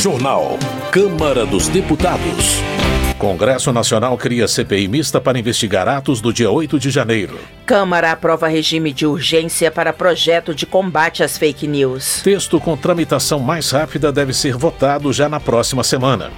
[0.00, 0.58] Jornal.
[0.90, 2.62] Câmara dos Deputados.
[3.18, 7.38] Congresso Nacional cria CPI mista para investigar atos do dia 8 de janeiro.
[7.66, 12.22] Câmara aprova regime de urgência para projeto de combate às fake news.
[12.22, 16.30] Texto com tramitação mais rápida deve ser votado já na próxima semana.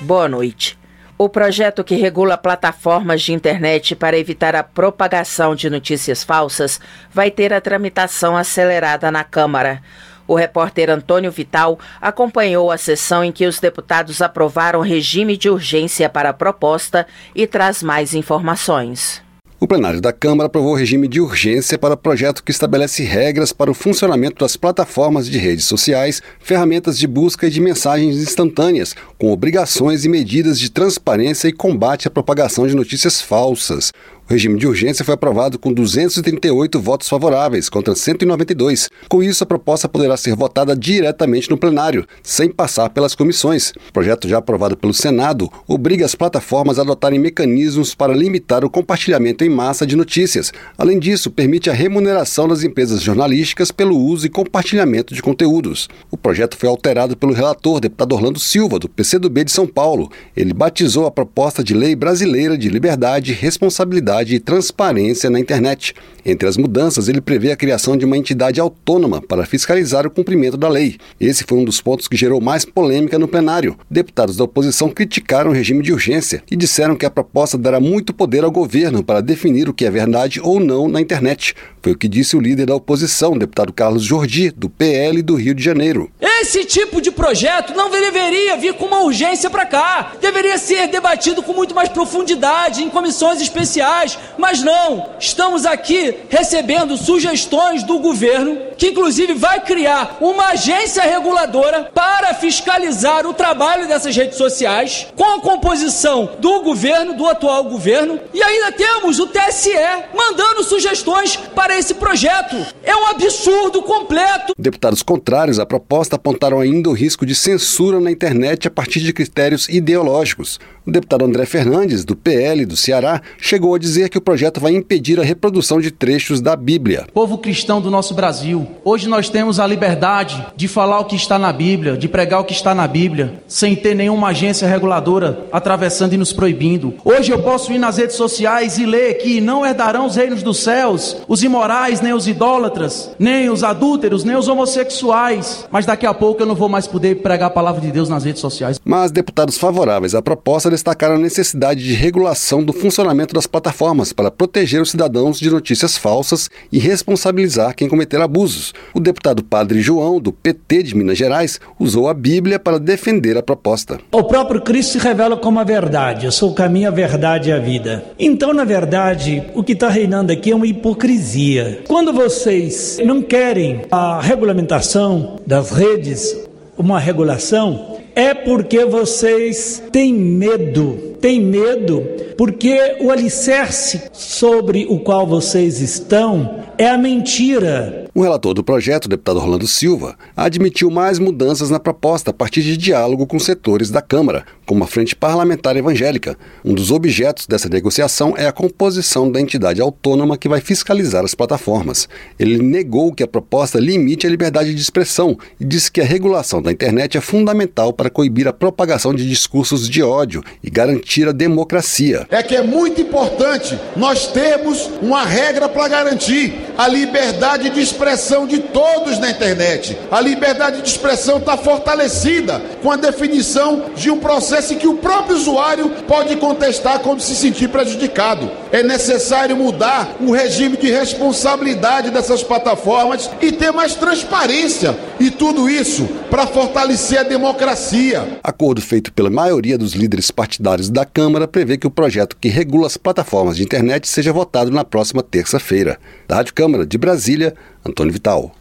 [0.00, 0.79] Boa noite.
[1.22, 6.80] O projeto que regula plataformas de internet para evitar a propagação de notícias falsas
[7.12, 9.82] vai ter a tramitação acelerada na Câmara.
[10.26, 16.08] O repórter Antônio Vital acompanhou a sessão em que os deputados aprovaram regime de urgência
[16.08, 19.22] para a proposta e traz mais informações.
[19.70, 23.74] O plenário da Câmara aprovou regime de urgência para projeto que estabelece regras para o
[23.74, 30.04] funcionamento das plataformas de redes sociais, ferramentas de busca e de mensagens instantâneas, com obrigações
[30.04, 33.92] e medidas de transparência e combate à propagação de notícias falsas.
[34.30, 38.88] O regime de urgência foi aprovado com 238 votos favoráveis contra 192.
[39.08, 43.72] Com isso, a proposta poderá ser votada diretamente no plenário, sem passar pelas comissões.
[43.88, 48.70] O projeto já aprovado pelo Senado obriga as plataformas a adotarem mecanismos para limitar o
[48.70, 50.52] compartilhamento em massa de notícias.
[50.78, 55.88] Além disso, permite a remuneração das empresas jornalísticas pelo uso e compartilhamento de conteúdos.
[56.08, 60.08] O projeto foi alterado pelo relator, deputado Orlando Silva, do PCdoB de São Paulo.
[60.36, 65.94] Ele batizou a proposta de lei brasileira de liberdade, responsabilidade e transparência na internet.
[66.24, 70.56] Entre as mudanças, ele prevê a criação de uma entidade autônoma para fiscalizar o cumprimento
[70.56, 70.98] da lei.
[71.18, 73.76] Esse foi um dos pontos que gerou mais polêmica no plenário.
[73.90, 78.12] Deputados da oposição criticaram o regime de urgência e disseram que a proposta dará muito
[78.12, 81.54] poder ao governo para definir o que é verdade ou não na internet.
[81.82, 85.54] Foi o que disse o líder da oposição, deputado Carlos Jordi, do PL do Rio
[85.54, 86.10] de Janeiro.
[86.20, 90.12] Esse tipo de projeto não deveria vir com uma urgência para cá.
[90.20, 94.18] Deveria ser debatido com muito mais profundidade em comissões especiais.
[94.36, 101.90] Mas não, estamos aqui recebendo sugestões do governo, que inclusive vai criar uma agência reguladora
[101.94, 108.18] para fiscalizar o trabalho dessas redes sociais, com a composição do governo, do atual governo.
[108.32, 109.70] E ainda temos o TSE
[110.14, 112.56] mandando sugestões para para esse projeto.
[112.82, 114.52] É um absurdo completo.
[114.58, 119.12] Deputados contrários à proposta apontaram ainda o risco de censura na internet a partir de
[119.12, 120.58] critérios ideológicos.
[120.84, 124.72] O deputado André Fernandes, do PL do Ceará, chegou a dizer que o projeto vai
[124.72, 127.06] impedir a reprodução de trechos da Bíblia.
[127.14, 131.38] Povo cristão do nosso Brasil, hoje nós temos a liberdade de falar o que está
[131.38, 136.14] na Bíblia, de pregar o que está na Bíblia, sem ter nenhuma agência reguladora atravessando
[136.14, 136.94] e nos proibindo.
[137.04, 140.58] Hoje eu posso ir nas redes sociais e ler que não herdarão os reinos dos
[140.58, 145.66] céus os imorais imorais, nem os idólatras, nem os adúlteros, nem os homossexuais.
[145.70, 148.24] Mas daqui a pouco eu não vou mais poder pregar a palavra de Deus nas
[148.24, 148.80] redes sociais.
[148.82, 154.30] Mas deputados favoráveis à proposta destacaram a necessidade de regulação do funcionamento das plataformas para
[154.30, 158.72] proteger os cidadãos de notícias falsas e responsabilizar quem cometer abusos.
[158.94, 163.42] O deputado Padre João, do PT de Minas Gerais, usou a Bíblia para defender a
[163.42, 163.98] proposta.
[164.10, 166.24] O próprio Cristo se revela como a verdade.
[166.24, 168.04] Eu sou o caminho, a verdade e a vida.
[168.18, 171.49] Então, na verdade, o que está reinando aqui é uma hipocrisia
[171.86, 176.36] Quando vocês não querem a regulamentação das redes,
[176.76, 181.09] uma regulação, é porque vocês têm medo.
[181.20, 182.02] Têm medo
[182.38, 188.06] porque o alicerce sobre o qual vocês estão é a mentira.
[188.14, 192.62] O relator do projeto, o deputado Rolando Silva, admitiu mais mudanças na proposta a partir
[192.62, 196.36] de diálogo com setores da Câmara, como a Frente Parlamentar Evangélica.
[196.64, 201.34] Um dos objetos dessa negociação é a composição da entidade autônoma que vai fiscalizar as
[201.34, 202.08] plataformas.
[202.38, 206.62] Ele negou que a proposta limite a liberdade de expressão e disse que a regulação
[206.62, 211.32] da internet é fundamental para coibir a propagação de discursos de ódio e garantir a
[211.32, 212.26] democracia.
[212.30, 218.46] É que é muito importante nós termos uma regra para garantir a liberdade de expressão
[218.46, 219.98] de todos na internet.
[220.10, 224.98] A liberdade de expressão está fortalecida com a definição de um processo em que o
[224.98, 228.50] próprio usuário pode contestar quando se sentir prejudicado.
[228.70, 234.96] É necessário mudar o regime de responsabilidade dessas plataformas e ter mais transparência.
[235.20, 238.40] E tudo isso para fortalecer a democracia.
[238.42, 242.86] Acordo feito pela maioria dos líderes partidários da Câmara prevê que o projeto que regula
[242.86, 245.98] as plataformas de internet seja votado na próxima terça-feira.
[246.26, 248.52] Da Rádio Câmara de Brasília, Antônio Vital.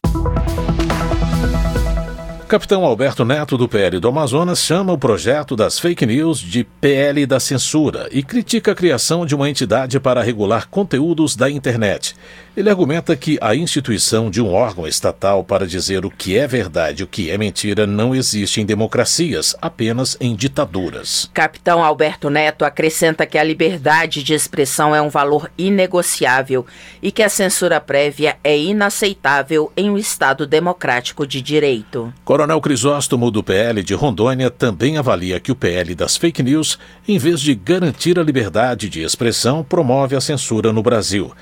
[2.50, 7.28] Capitão Alberto Neto, do PL do Amazonas, chama o projeto das fake news de PL
[7.28, 12.16] da censura e critica a criação de uma entidade para regular conteúdos da internet.
[12.58, 17.02] Ele argumenta que a instituição de um órgão estatal para dizer o que é verdade
[17.02, 21.30] e o que é mentira não existe em democracias, apenas em ditaduras.
[21.32, 26.66] Capitão Alberto Neto acrescenta que a liberdade de expressão é um valor inegociável
[27.02, 32.12] e que a censura prévia é inaceitável em um Estado democrático de direito.
[32.40, 37.18] Coronel Crisóstomo, do PL de Rondônia, também avalia que o PL das fake news, em
[37.18, 41.34] vez de garantir a liberdade de expressão, promove a censura no Brasil.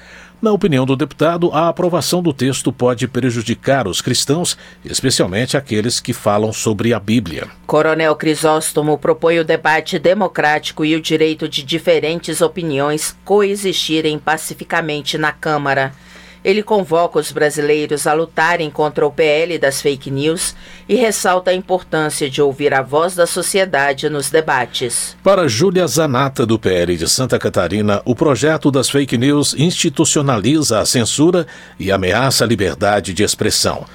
[0.42, 6.14] Na opinião do deputado, a aprovação do texto pode prejudicar os cristãos, especialmente aqueles que
[6.14, 7.48] falam sobre a Bíblia.
[7.68, 15.32] Coronel Crisóstomo propõe o debate democrático e o direito de diferentes opiniões coexistirem pacificamente na
[15.32, 15.94] Câmara.
[16.48, 20.56] Ele convoca os brasileiros a lutarem contra o PL das fake news
[20.88, 25.18] e ressalta a importância de ouvir a voz da sociedade nos debates.
[25.22, 30.86] Para Júlia Zanata, do PL de Santa Catarina, o projeto das fake news institucionaliza a
[30.86, 31.46] censura
[31.78, 33.86] e ameaça a liberdade de expressão.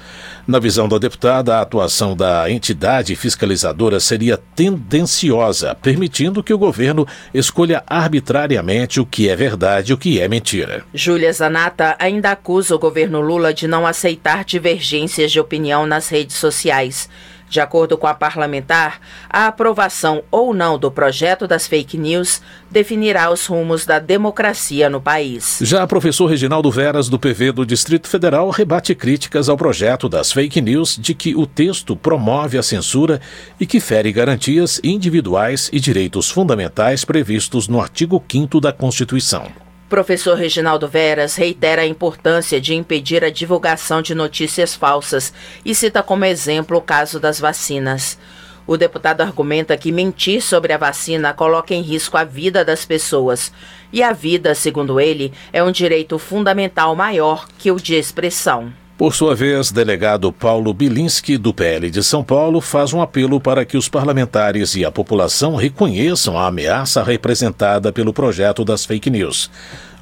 [0.45, 7.07] Na visão da deputada, a atuação da entidade fiscalizadora seria tendenciosa, permitindo que o governo
[7.33, 10.83] escolha arbitrariamente o que é verdade e o que é mentira.
[10.93, 16.35] Júlia Zanata ainda acusa o governo Lula de não aceitar divergências de opinião nas redes
[16.35, 17.09] sociais.
[17.53, 22.41] De acordo com a parlamentar, a aprovação ou não do projeto das fake news
[22.71, 25.59] definirá os rumos da democracia no país.
[25.61, 30.31] Já o professor Reginaldo Veras, do PV do Distrito Federal, rebate críticas ao projeto das
[30.31, 33.21] fake news de que o texto promove a censura
[33.59, 39.62] e que fere garantias individuais e direitos fundamentais previstos no artigo 5 da Constituição.
[39.93, 45.31] Professor Reginaldo Veras reitera a importância de impedir a divulgação de notícias falsas
[45.63, 48.17] e cita como exemplo o caso das vacinas.
[48.65, 53.53] O deputado argumenta que mentir sobre a vacina coloca em risco a vida das pessoas.
[53.91, 58.73] E a vida, segundo ele, é um direito fundamental maior que o de expressão.
[58.95, 63.65] Por sua vez, delegado Paulo Bilinski, do PL de São Paulo, faz um apelo para
[63.65, 69.49] que os parlamentares e a população reconheçam a ameaça representada pelo projeto das fake news.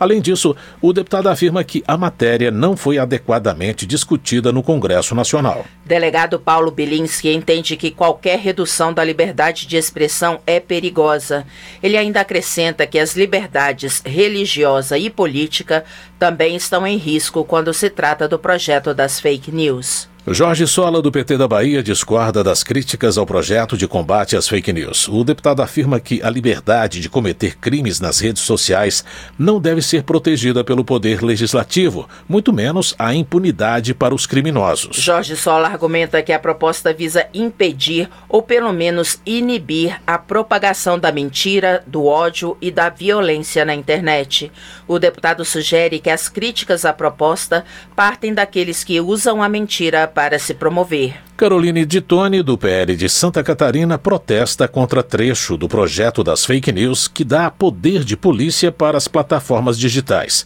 [0.01, 5.63] Além disso, o deputado afirma que a matéria não foi adequadamente discutida no Congresso Nacional.
[5.85, 11.45] Delegado Paulo Bilinski entende que qualquer redução da liberdade de expressão é perigosa.
[11.83, 15.85] Ele ainda acrescenta que as liberdades religiosa e política
[16.17, 20.09] também estão em risco quando se trata do projeto das fake news.
[20.27, 24.71] Jorge Sola, do PT da Bahia, discorda das críticas ao projeto de combate às fake
[24.71, 25.07] news.
[25.07, 29.03] O deputado afirma que a liberdade de cometer crimes nas redes sociais
[29.37, 34.97] não deve ser protegida pelo poder legislativo, muito menos a impunidade para os criminosos.
[34.97, 41.11] Jorge Sola argumenta que a proposta visa impedir ou pelo menos inibir a propagação da
[41.11, 44.51] mentira, do ódio e da violência na internet.
[44.87, 47.65] O deputado sugere que as críticas à proposta
[47.95, 51.30] partem daqueles que usam a mentira para se promover.
[51.41, 57.07] Caroline Ditone, do PL de Santa Catarina, protesta contra trecho do projeto das fake news
[57.07, 60.45] que dá poder de polícia para as plataformas digitais.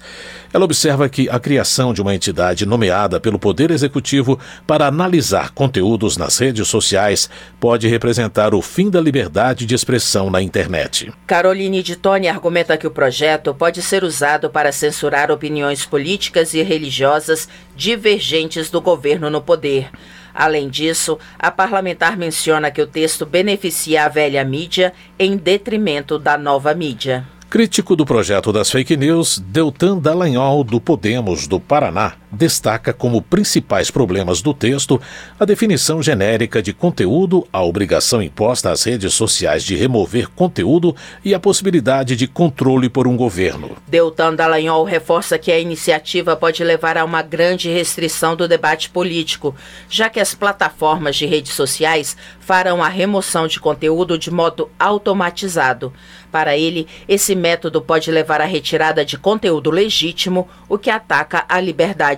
[0.54, 6.16] Ela observa que a criação de uma entidade nomeada pelo Poder Executivo para analisar conteúdos
[6.16, 11.12] nas redes sociais pode representar o fim da liberdade de expressão na internet.
[11.28, 17.50] Caroline Ditone argumenta que o projeto pode ser usado para censurar opiniões políticas e religiosas
[17.76, 19.90] divergentes do governo no poder.
[20.36, 26.38] Além disso, a parlamentar menciona que o texto beneficia a velha mídia em detrimento da
[26.38, 27.26] nova mídia.
[27.50, 33.90] Crítico do projeto das fake news, Deltan Dallagnol, do Podemos do Paraná, destaca como principais
[33.90, 35.02] problemas do texto
[35.40, 41.34] a definição genérica de conteúdo, a obrigação imposta às redes sociais de remover conteúdo e
[41.34, 43.76] a possibilidade de controle por um governo.
[43.88, 49.56] Deltan Dallagnol reforça que a iniciativa pode levar a uma grande restrição do debate político,
[49.90, 55.94] já que as plataformas de redes sociais farão a remoção de conteúdo de modo automatizado.
[56.32, 61.62] Para ele, esse método pode levar à retirada de conteúdo legítimo, o que ataca a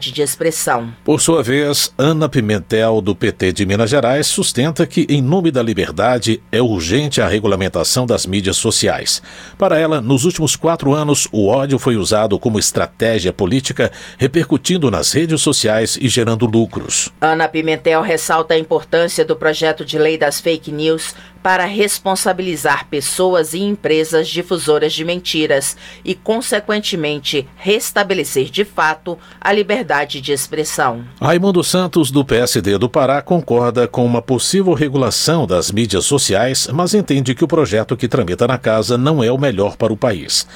[0.08, 0.94] liberdade de expressão.
[1.04, 5.62] Por sua vez, Ana Pimentel, do PT de Minas Gerais, sustenta que, em nome da
[5.62, 9.22] liberdade, é urgente a regulamentação das mídias sociais.
[9.58, 15.12] Para ela, nos últimos quatro anos, o ódio foi usado como estratégia política, repercutindo nas
[15.12, 17.10] redes sociais e gerando lucros.
[17.22, 23.54] Ana Pimentel ressalta a importância do projeto de lei das fake news para responsabilizar pessoas
[23.54, 31.04] e empresas difusoras de mentiras e, consequentemente, restabelecer de fato a liberdade de expressão.
[31.22, 36.94] Raimundo Santos, do PSD do Pará, concorda com uma possível regulação das mídias sociais, mas
[36.94, 40.48] entende que o projeto que tramita na casa não é o melhor para o país.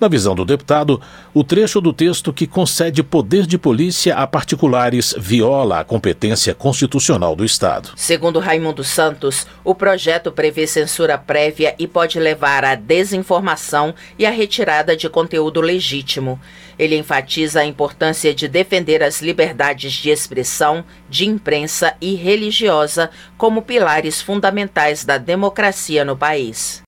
[0.00, 0.98] Na visão do deputado,
[1.34, 7.36] o trecho do texto que concede poder de polícia a particulares viola a competência constitucional
[7.36, 7.90] do Estado.
[7.96, 14.30] Segundo Raimundo Santos, o projeto prevê censura prévia e pode levar à desinformação e à
[14.30, 16.40] retirada de conteúdo legítimo.
[16.78, 23.60] Ele enfatiza a importância de defender as liberdades de expressão, de imprensa e religiosa como
[23.60, 26.80] pilares fundamentais da democracia no país.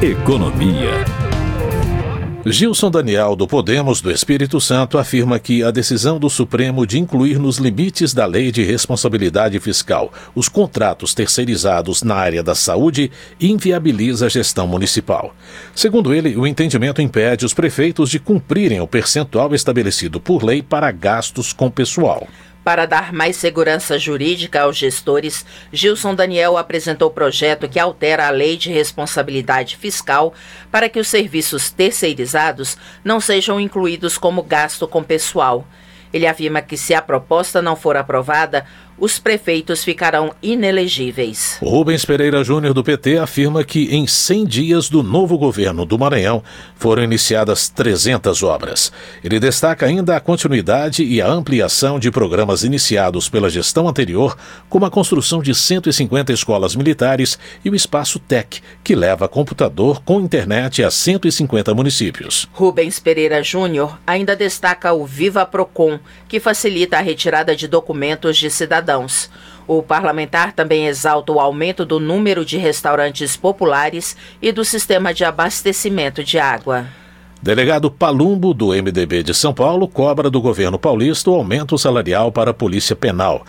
[0.00, 1.17] Economia.
[2.52, 7.38] Gilson Daniel, do Podemos do Espírito Santo, afirma que a decisão do Supremo de incluir
[7.38, 14.26] nos limites da Lei de Responsabilidade Fiscal os contratos terceirizados na área da saúde inviabiliza
[14.26, 15.34] a gestão municipal.
[15.74, 20.90] Segundo ele, o entendimento impede os prefeitos de cumprirem o percentual estabelecido por lei para
[20.90, 22.26] gastos com pessoal.
[22.68, 28.58] Para dar mais segurança jurídica aos gestores, Gilson Daniel apresentou projeto que altera a lei
[28.58, 30.34] de responsabilidade fiscal
[30.70, 35.66] para que os serviços terceirizados não sejam incluídos como gasto com pessoal.
[36.12, 38.66] Ele afirma que se a proposta não for aprovada,
[39.00, 41.56] os prefeitos ficarão inelegíveis.
[41.62, 46.42] Rubens Pereira Júnior do PT afirma que em 100 dias do novo governo do Maranhão
[46.76, 48.92] foram iniciadas 300 obras.
[49.22, 54.36] Ele destaca ainda a continuidade e a ampliação de programas iniciados pela gestão anterior,
[54.68, 60.20] como a construção de 150 escolas militares e o espaço TEC, que leva computador com
[60.20, 62.48] internet a 150 municípios.
[62.52, 68.50] Rubens Pereira Júnior ainda destaca o Viva Procon, que facilita a retirada de documentos de
[68.50, 69.30] cidadãos cidadãos.
[69.66, 75.24] O parlamentar também exalta o aumento do número de restaurantes populares e do sistema de
[75.24, 76.86] abastecimento de água.
[77.40, 82.50] Delegado Palumbo, do MDB de São Paulo, cobra do governo paulista o aumento salarial para
[82.50, 83.44] a Polícia Penal.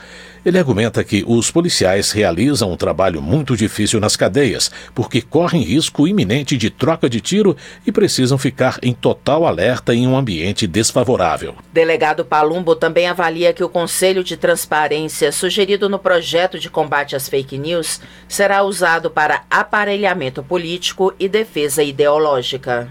[0.45, 6.07] Ele argumenta que os policiais realizam um trabalho muito difícil nas cadeias, porque correm risco
[6.07, 7.55] iminente de troca de tiro
[7.85, 11.55] e precisam ficar em total alerta em um ambiente desfavorável.
[11.73, 17.27] Delegado Palumbo também avalia que o Conselho de Transparência, sugerido no projeto de combate às
[17.27, 22.89] fake news, será usado para aparelhamento político e defesa ideológica.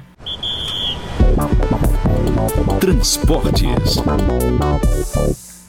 [2.80, 3.96] Transportes.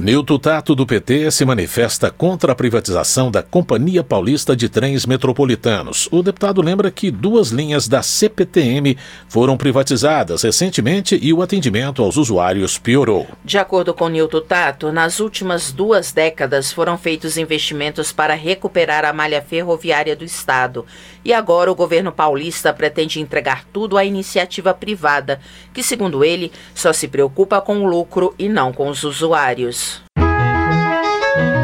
[0.02, 6.08] Nilton Tato, do PT, se manifesta contra a privatização da Companhia Paulista de Trens Metropolitanos.
[6.10, 12.16] O deputado lembra que duas linhas da CPTM foram privatizadas recentemente e o atendimento aos
[12.16, 13.28] usuários piorou.
[13.44, 19.12] De acordo com Nilton Tato, nas últimas duas décadas foram feitos investimentos para recuperar a
[19.12, 20.86] malha ferroviária do Estado.
[21.26, 25.42] E agora o governo paulista pretende entregar tudo à iniciativa privada,
[25.74, 29.89] que, segundo ele, só se preocupa com o lucro e não com os usuários.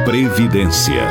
[0.06, 1.10] Previdência.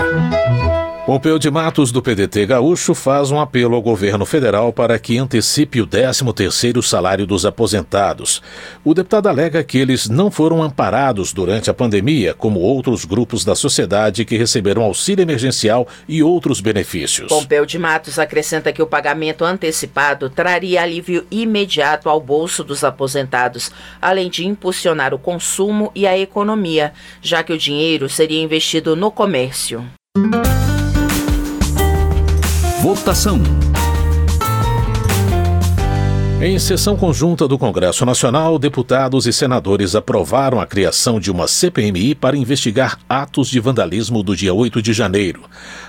[1.06, 5.82] Pompeu de Matos, do PDT Gaúcho, faz um apelo ao governo federal para que antecipe
[5.82, 8.40] o 13º salário dos aposentados.
[8.82, 13.54] O deputado alega que eles não foram amparados durante a pandemia, como outros grupos da
[13.54, 17.28] sociedade que receberam auxílio emergencial e outros benefícios.
[17.28, 23.70] Pompeu de Matos acrescenta que o pagamento antecipado traria alívio imediato ao bolso dos aposentados,
[24.00, 29.10] além de impulsionar o consumo e a economia, já que o dinheiro seria investido no
[29.10, 29.84] comércio.
[32.84, 33.40] Votação.
[36.42, 42.14] Em sessão conjunta do Congresso Nacional, deputados e senadores aprovaram a criação de uma CPMI
[42.14, 45.44] para investigar atos de vandalismo do dia 8 de janeiro.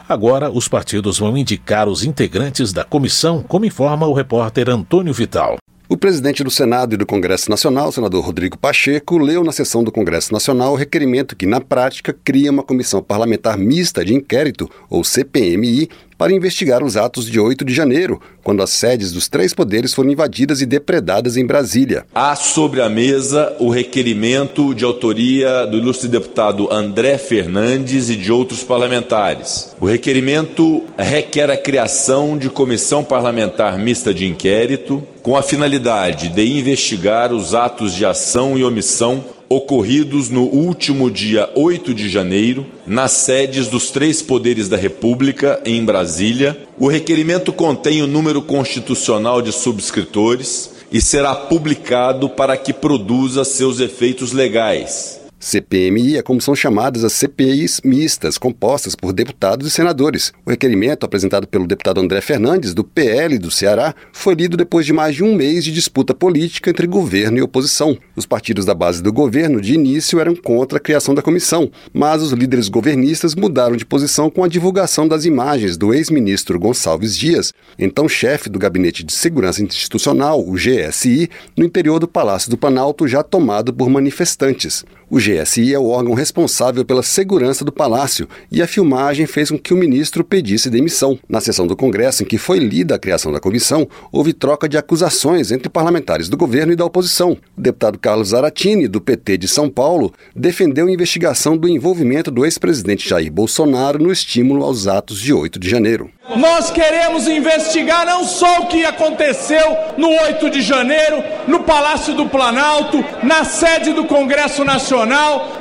[0.07, 5.57] Agora, os partidos vão indicar os integrantes da comissão, como informa o repórter Antônio Vital.
[5.87, 9.91] O presidente do Senado e do Congresso Nacional, senador Rodrigo Pacheco, leu na sessão do
[9.91, 15.03] Congresso Nacional o requerimento que, na prática, cria uma comissão parlamentar mista de inquérito, ou
[15.03, 15.87] CPMI,
[16.17, 20.11] para investigar os atos de 8 de janeiro, quando as sedes dos três poderes foram
[20.11, 22.05] invadidas e depredadas em Brasília.
[22.13, 28.31] Há sobre a mesa o requerimento de autoria do ilustre deputado André Fernandes e de
[28.31, 29.75] outros parlamentares.
[29.79, 36.45] O requerimento requer a criação de comissão parlamentar mista de inquérito com a finalidade de
[36.45, 43.11] investigar os atos de ação e omissão ocorridos no último dia 8 de janeiro, nas
[43.11, 46.57] sedes dos três poderes da República, em Brasília.
[46.77, 53.79] O requerimento contém o número constitucional de subscritores e será publicado para que produza seus
[53.79, 55.24] efeitos legais.
[55.45, 60.33] CPMI é como são chamadas as CPIs mistas, compostas por deputados e senadores.
[60.43, 64.91] O requerimento, apresentado pelo deputado André Fernandes, do PL do Ceará, foi lido depois de
[64.91, 67.95] mais de um mês de disputa política entre governo e oposição.
[68.15, 72.23] Os partidos da base do governo, de início, eram contra a criação da comissão, mas
[72.23, 77.53] os líderes governistas mudaram de posição com a divulgação das imagens do ex-ministro Gonçalves Dias,
[77.77, 83.07] então chefe do Gabinete de Segurança Institucional, o GSI, no interior do Palácio do Planalto,
[83.07, 84.83] já tomado por manifestantes.
[85.07, 89.57] O GSI é o órgão responsável pela segurança do palácio e a filmagem fez com
[89.57, 91.19] que o ministro pedisse demissão.
[91.29, 94.77] Na sessão do Congresso em que foi lida a criação da comissão, houve troca de
[94.77, 97.37] acusações entre parlamentares do governo e da oposição.
[97.55, 102.43] O deputado Carlos Zaratini, do PT de São Paulo, defendeu a investigação do envolvimento do
[102.43, 106.09] ex-presidente Jair Bolsonaro no estímulo aos atos de 8 de janeiro.
[106.35, 112.27] Nós queremos investigar não só o que aconteceu no 8 de janeiro, no Palácio do
[112.27, 114.94] Planalto, na sede do Congresso Nacional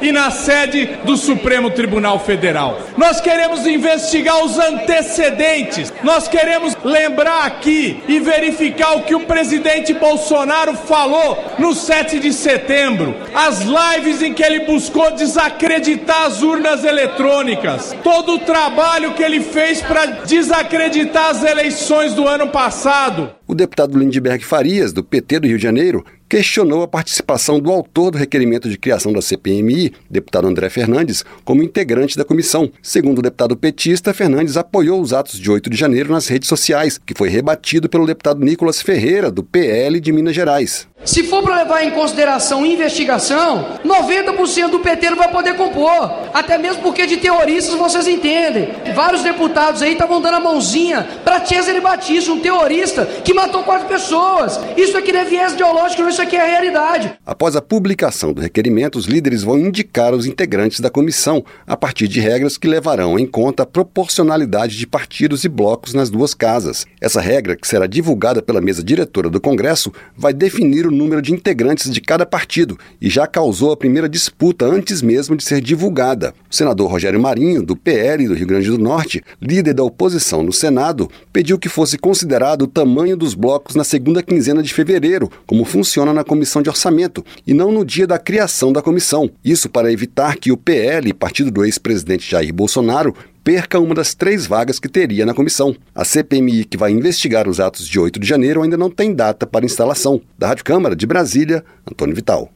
[0.01, 2.79] e na sede do Supremo Tribunal Federal.
[2.97, 5.93] Nós queremos investigar os antecedentes.
[6.03, 12.33] Nós queremos lembrar aqui e verificar o que o presidente Bolsonaro falou no 7 de
[12.33, 19.23] setembro, as lives em que ele buscou desacreditar as urnas eletrônicas, todo o trabalho que
[19.23, 23.31] ele fez para desacreditar as eleições do ano passado.
[23.47, 28.11] O deputado Lindbergh Farias, do PT do Rio de Janeiro, questionou a participação do autor
[28.11, 32.73] do requerimento de criação da CPMI, deputado André Fernandes, como integrante da comissão.
[32.83, 36.97] Segundo o deputado petista, Fernandes apoiou os atos de 8 de janeiro nas redes sociais,
[36.99, 40.89] que foi rebatido pelo deputado Nicolas Ferreira, do PL de Minas Gerais.
[41.05, 46.31] Se for para levar em consideração investigação, 90% do PT não vai poder compor.
[46.33, 48.71] Até mesmo porque de terroristas vocês entendem.
[48.95, 53.87] Vários deputados aí estavam dando a mãozinha para Cesare Batista, um terrorista que matou quatro
[53.87, 54.59] pessoas.
[54.77, 57.13] Isso aqui não é viés ideológico, isso aqui é a realidade.
[57.27, 62.09] Após a publicação do requerimento, os líderes vão indicar os integrantes da comissão, a partir
[62.09, 66.87] de regras que levarão em conta a proporcionalidade de partidos e blocos nas duas casas.
[66.99, 71.33] Essa regra, que será divulgada pela mesa diretora do Congresso, vai definir o número de
[71.33, 76.35] integrantes de cada partido e já causou a primeira disputa antes mesmo de ser divulgada.
[76.51, 80.53] O senador Rogério Marinho, do PL do Rio Grande do Norte, líder da oposição no
[80.53, 85.65] Senado, pediu que fosse considerado o tamanho dos blocos na segunda quinzena de fevereiro, como
[85.65, 89.31] funciona na comissão de orçamento, e não no dia da criação da comissão.
[89.45, 94.47] Isso para evitar que o PL, partido do ex-presidente Jair Bolsonaro, perca uma das três
[94.47, 95.77] vagas que teria na comissão.
[95.95, 99.47] A CPMI, que vai investigar os atos de 8 de janeiro, ainda não tem data
[99.47, 100.23] para instalação.
[100.39, 102.51] Da Rádio Câmara de Brasília, Antônio Vital.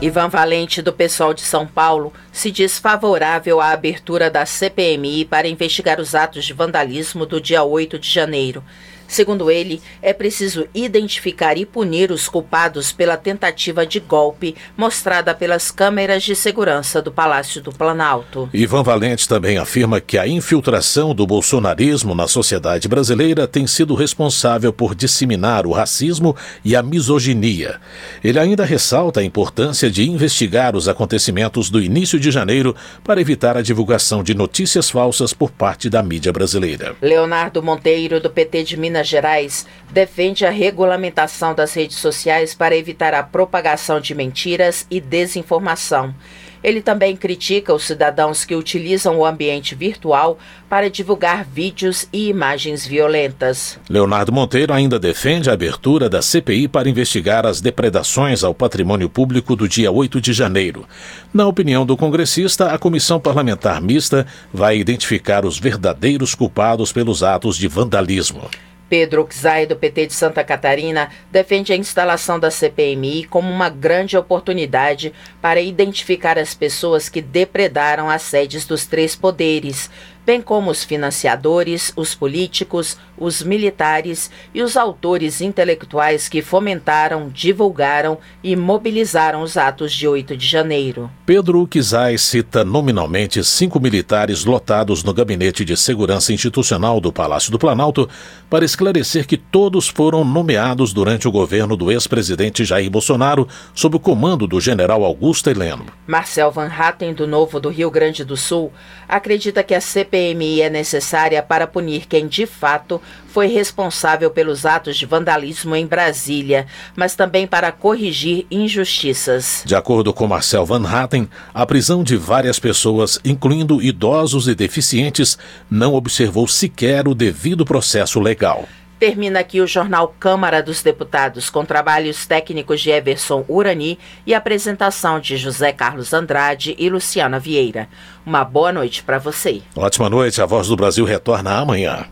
[0.00, 5.48] Ivan Valente, do pessoal de São Paulo, se diz favorável à abertura da CPMI para
[5.48, 8.62] investigar os atos de vandalismo do dia 8 de janeiro.
[9.08, 15.70] Segundo ele, é preciso identificar e punir os culpados pela tentativa de golpe mostrada pelas
[15.70, 18.50] câmeras de segurança do Palácio do Planalto.
[18.52, 24.74] Ivan Valente também afirma que a infiltração do bolsonarismo na sociedade brasileira tem sido responsável
[24.74, 27.80] por disseminar o racismo e a misoginia.
[28.22, 33.56] Ele ainda ressalta a importância de investigar os acontecimentos do início de janeiro para evitar
[33.56, 36.94] a divulgação de notícias falsas por parte da mídia brasileira.
[37.00, 42.76] Leonardo Monteiro, do PT de Minas Minas Gerais defende a regulamentação das redes sociais para
[42.76, 46.14] evitar a propagação de mentiras e desinformação.
[46.62, 52.84] Ele também critica os cidadãos que utilizam o ambiente virtual para divulgar vídeos e imagens
[52.84, 53.78] violentas.
[53.88, 59.54] Leonardo Monteiro ainda defende a abertura da CPI para investigar as depredações ao patrimônio público
[59.54, 60.84] do dia 8 de janeiro.
[61.32, 67.56] Na opinião do congressista, a comissão parlamentar mista vai identificar os verdadeiros culpados pelos atos
[67.56, 68.50] de vandalismo.
[68.88, 74.16] Pedro Xay, do PT de Santa Catarina, defende a instalação da CPMI como uma grande
[74.16, 79.90] oportunidade para identificar as pessoas que depredaram as sedes dos três poderes,
[80.28, 88.18] bem como os financiadores, os políticos, os militares e os autores intelectuais que fomentaram, divulgaram
[88.44, 91.10] e mobilizaram os atos de 8 de janeiro.
[91.24, 97.58] Pedro Kizai cita nominalmente cinco militares lotados no Gabinete de Segurança Institucional do Palácio do
[97.58, 98.06] Planalto
[98.50, 104.00] para esclarecer que todos foram nomeados durante o governo do ex-presidente Jair Bolsonaro sob o
[104.00, 105.86] comando do general Augusto Heleno.
[106.06, 108.70] Marcel Van Hatten, do Novo do Rio Grande do Sul,
[109.08, 114.66] acredita que a CPI CPMI é necessária para punir quem de fato foi responsável pelos
[114.66, 119.62] atos de vandalismo em Brasília, mas também para corrigir injustiças.
[119.64, 125.38] De acordo com Marcel Van Hatten, a prisão de várias pessoas, incluindo idosos e deficientes,
[125.70, 128.66] não observou sequer o devido processo legal.
[128.98, 135.20] Termina aqui o jornal Câmara dos Deputados, com trabalhos técnicos de Everson Urani e apresentação
[135.20, 137.88] de José Carlos Andrade e Luciana Vieira.
[138.26, 139.62] Uma boa noite para você.
[139.76, 140.42] Ótima noite.
[140.42, 142.06] A Voz do Brasil retorna amanhã.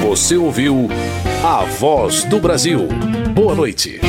[0.00, 0.88] Você ouviu
[1.44, 2.88] A Voz do Brasil.
[3.34, 4.00] Boa noite.